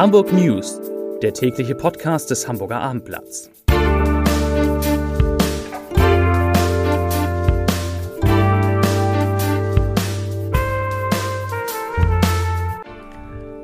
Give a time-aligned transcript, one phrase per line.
[0.00, 0.80] Hamburg News,
[1.20, 3.50] der tägliche Podcast des Hamburger Abendblatts.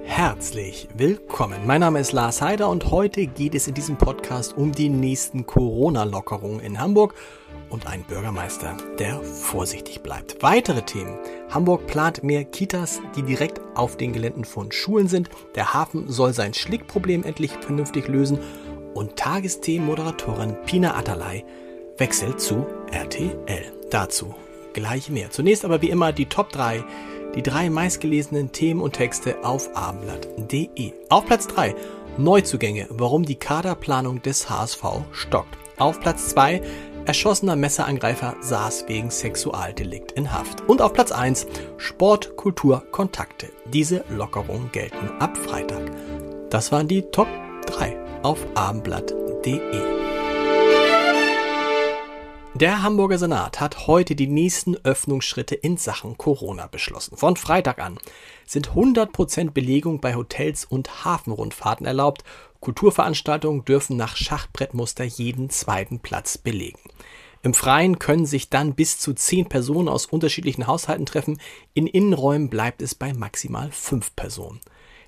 [0.05, 1.67] Herzlich willkommen.
[1.67, 5.47] Mein Name ist Lars Heider und heute geht es in diesem Podcast um die nächsten
[5.47, 7.15] Corona-Lockerungen in Hamburg
[7.77, 10.43] und einen Bürgermeister, der vorsichtig bleibt.
[10.43, 11.19] Weitere Themen.
[11.51, 15.29] Hamburg plant mehr Kitas, die direkt auf den Geländen von Schulen sind.
[15.55, 18.39] Der Hafen soll sein Schlickproblem endlich vernünftig lösen.
[18.95, 21.45] Und Tagesthemen-Moderatorin Pina Atalay
[21.99, 23.73] wechselt zu RTL.
[23.91, 24.35] Dazu
[24.73, 25.31] gleich mehr.
[25.31, 26.83] Zunächst aber wie immer die Top 3,
[27.35, 30.93] die drei meistgelesenen Themen und Texte auf abendblatt.de.
[31.11, 31.75] Auf Platz 3
[32.17, 35.59] Neuzugänge, warum die Kaderplanung des HSV stockt.
[35.77, 36.63] Auf Platz 2
[37.07, 40.69] Erschossener Messerangreifer saß wegen Sexualdelikt in Haft.
[40.69, 41.47] Und auf Platz 1
[41.77, 43.49] Sport, Kultur, Kontakte.
[43.67, 45.91] Diese Lockerungen gelten ab Freitag.
[46.51, 47.29] Das waren die Top
[47.67, 49.96] 3 auf abendblatt.de.
[52.61, 57.19] Der Hamburger Senat hat heute die nächsten Öffnungsschritte in Sachen Corona beschlossen.
[57.19, 57.99] Von Freitag an
[58.47, 62.25] sind 100% Belegung bei Hotels und Hafenrundfahrten erlaubt
[62.61, 66.81] Kulturveranstaltungen dürfen nach Schachbrettmuster jeden zweiten Platz belegen.
[67.43, 71.39] Im Freien können sich dann bis zu zehn Personen aus unterschiedlichen Haushalten treffen.
[71.75, 74.61] In Innenräumen bleibt es bei maximal fünf Personen.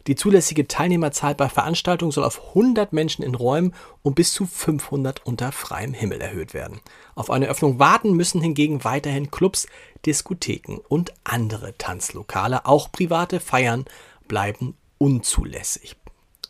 [0.09, 5.27] Die zulässige Teilnehmerzahl bei Veranstaltungen soll auf 100 Menschen in Räumen und bis zu 500
[5.27, 6.81] unter freiem Himmel erhöht werden.
[7.15, 9.67] Auf eine Öffnung warten müssen hingegen weiterhin Clubs,
[10.07, 12.65] Diskotheken und andere Tanzlokale.
[12.65, 13.85] Auch private Feiern
[14.27, 15.95] bleiben unzulässig.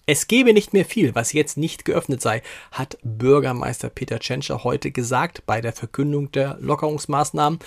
[0.07, 4.93] Es gebe nicht mehr viel, was jetzt nicht geöffnet sei, hat Bürgermeister Peter Tschentscher heute
[4.93, 7.59] gesagt bei der Verkündung der Lockerungsmaßnahmen,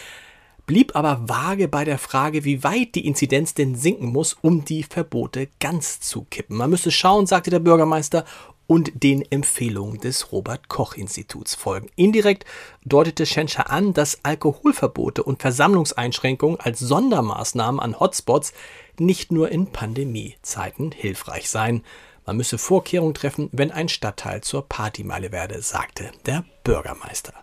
[0.66, 4.84] blieb aber vage bei der Frage, wie weit die Inzidenz denn sinken muss, um die
[4.84, 6.58] Verbote ganz zu kippen.
[6.58, 8.26] Man müsse schauen, sagte der Bürgermeister,
[8.72, 11.90] und den Empfehlungen des Robert Koch Instituts folgen.
[11.98, 12.46] Indirekt
[12.86, 18.54] deutete Schenscher an, dass Alkoholverbote und Versammlungseinschränkungen als Sondermaßnahmen an Hotspots
[18.98, 21.84] nicht nur in Pandemiezeiten hilfreich seien.
[22.26, 27.34] Man müsse Vorkehrungen treffen, wenn ein Stadtteil zur Partymeile werde, sagte der Bürgermeister.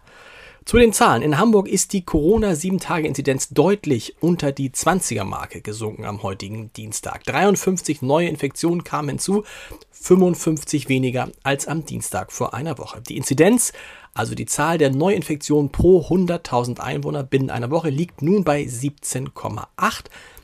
[0.68, 1.22] Zu den Zahlen.
[1.22, 7.24] In Hamburg ist die Corona-7-Tage-Inzidenz deutlich unter die 20er-Marke gesunken am heutigen Dienstag.
[7.24, 9.44] 53 neue Infektionen kamen hinzu,
[9.92, 13.00] 55 weniger als am Dienstag vor einer Woche.
[13.00, 13.72] Die Inzidenz,
[14.12, 19.68] also die Zahl der Neuinfektionen pro 100.000 Einwohner binnen einer Woche, liegt nun bei 17,8.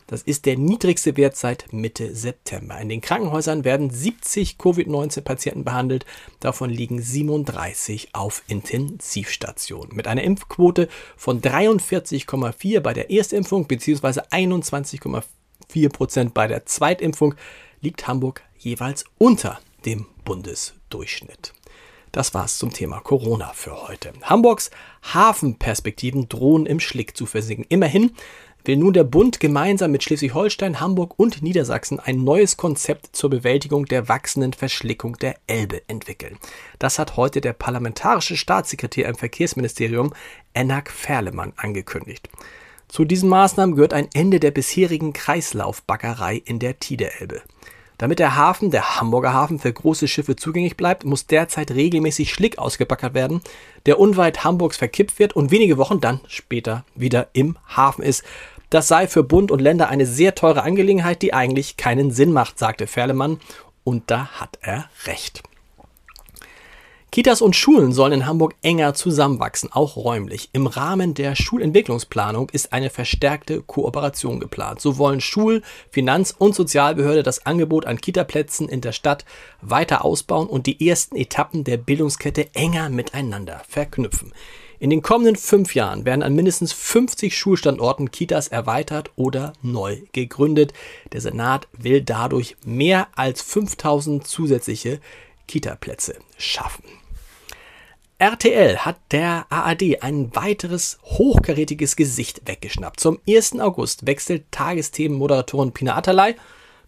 [0.07, 2.79] Das ist der niedrigste Wert seit Mitte September.
[2.79, 6.05] In den Krankenhäusern werden 70 Covid-19-Patienten behandelt,
[6.41, 9.97] davon liegen 37 auf Intensivstationen.
[9.97, 14.21] Mit einer Impfquote von 43,4 bei der Erstimpfung bzw.
[14.31, 17.35] 21,4 Prozent bei der Zweitimpfung
[17.81, 21.55] liegt Hamburg jeweils unter dem Bundesdurchschnitt.
[22.13, 24.13] Das war's zum Thema Corona für heute.
[24.23, 24.71] Hamburgs
[25.03, 27.67] Hafenperspektiven drohen im Schlick zu versinken.
[27.69, 28.13] Immerhin
[28.65, 33.85] will nun der Bund gemeinsam mit Schleswig-Holstein, Hamburg und Niedersachsen ein neues Konzept zur Bewältigung
[33.85, 36.39] der wachsenden Verschlickung der Elbe entwickeln.
[36.79, 40.15] Das hat heute der parlamentarische Staatssekretär im Verkehrsministerium
[40.55, 42.29] Enak Ferlemann angekündigt.
[42.89, 47.43] Zu diesen Maßnahmen gehört ein Ende der bisherigen Kreislaufbaggerei in der Tiderelbe.
[47.97, 52.59] Damit der Hafen, der Hamburger Hafen, für große Schiffe zugänglich bleibt, muss derzeit regelmäßig Schlick
[52.59, 53.41] ausgebackert werden,
[53.87, 58.25] der unweit Hamburgs verkippt wird und wenige Wochen dann später wieder im Hafen ist.
[58.75, 62.59] Das sei für Bund und Länder eine sehr teure Angelegenheit, die eigentlich keinen Sinn macht,
[62.59, 63.39] sagte Ferlemann.
[63.85, 65.45] Und da hat er recht.
[67.13, 70.49] Kitas und Schulen sollen in Hamburg enger zusammenwachsen, auch räumlich.
[70.53, 74.81] Im Rahmen der Schulentwicklungsplanung ist eine verstärkte Kooperation geplant.
[74.81, 75.63] So wollen Schul-,
[75.93, 79.25] Finanz- und Sozialbehörde das Angebot an Kitaplätzen in der Stadt
[79.61, 84.33] weiter ausbauen und die ersten Etappen der Bildungskette enger miteinander verknüpfen.
[84.79, 90.73] In den kommenden fünf Jahren werden an mindestens 50 Schulstandorten Kitas erweitert oder neu gegründet.
[91.13, 95.01] Der Senat will dadurch mehr als 5000 zusätzliche
[95.47, 96.85] Kitaplätze schaffen.
[98.19, 103.01] RTL hat der ARD ein weiteres hochkarätiges Gesicht weggeschnappt.
[103.01, 103.59] Zum 1.
[103.61, 106.35] August wechselt Tagesthemenmoderatorin Pina Atalay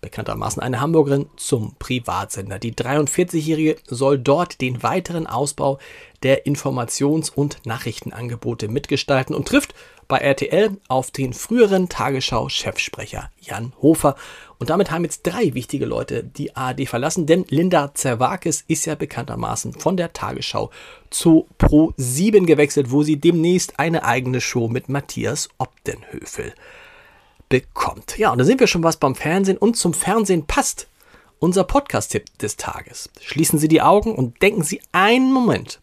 [0.07, 2.61] bekanntermaßen eine Hamburgerin, zum Privatsender.
[2.61, 5.81] Die 43-Jährige soll dort den weiteren Ausbau
[6.23, 9.75] der Informations- und Nachrichtenangebote mitgestalten und trifft
[10.07, 14.15] bei RTL auf den früheren Tagesschau-Chefsprecher Jan Hofer.
[14.59, 18.95] Und damit haben jetzt drei wichtige Leute die ARD verlassen, denn Linda Zerwakis ist ja
[18.95, 20.71] bekanntermaßen von der Tagesschau
[21.11, 26.55] zu Pro7 gewechselt, wo sie demnächst eine eigene Show mit Matthias Obdenhöfel
[27.49, 28.19] bekommt.
[28.19, 30.89] Ja, und da sind wir schon was beim Fernsehen und zum Fernsehen passt
[31.39, 33.11] Unser Podcast-Tipp des Tages.
[33.21, 35.81] Schließen Sie die Augen und denken Sie einen Moment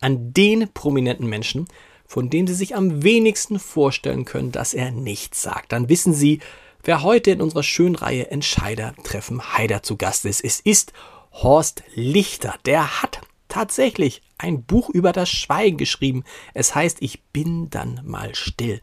[0.00, 1.68] an den prominenten Menschen,
[2.06, 5.72] von dem Sie sich am wenigsten vorstellen können, dass er nichts sagt.
[5.72, 6.40] Dann wissen Sie,
[6.82, 10.44] wer heute in unserer schönen Reihe Entscheider treffen Heider zu Gast ist.
[10.44, 10.92] Es ist
[11.32, 12.54] Horst Lichter.
[12.64, 16.24] Der hat tatsächlich ein Buch über das Schweigen geschrieben.
[16.54, 18.80] Es heißt, ich bin dann mal still.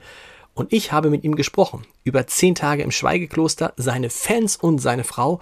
[0.53, 5.03] Und ich habe mit ihm gesprochen über zehn Tage im Schweigekloster, seine Fans und seine
[5.03, 5.39] Frau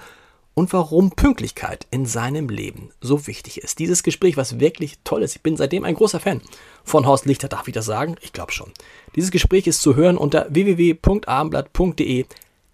[0.53, 3.79] und warum Pünktlichkeit in seinem Leben so wichtig ist.
[3.79, 5.35] Dieses Gespräch, was wirklich toll ist.
[5.35, 6.41] Ich bin seitdem ein großer Fan
[6.83, 8.15] von Horst Lichter, darf ich das sagen?
[8.21, 8.71] Ich glaube schon.
[9.15, 12.25] Dieses Gespräch ist zu hören unter www.abendblatt.de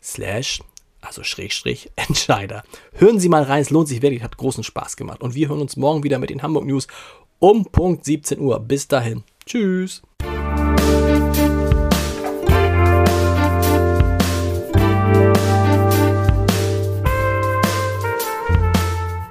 [0.01, 0.62] slash
[1.01, 2.63] also Schrägstrich Entscheider.
[2.94, 5.22] Hören Sie mal rein, es lohnt sich wirklich, hat großen Spaß gemacht.
[5.22, 6.88] Und wir hören uns morgen wieder mit den Hamburg News
[7.40, 8.60] um Punkt 17 Uhr.
[8.60, 9.24] Bis dahin.
[9.45, 10.01] Tschüss.